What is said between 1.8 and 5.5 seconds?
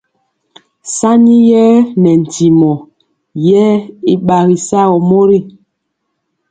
nɛ ntimɔ ye y gbagi sagɔ mori.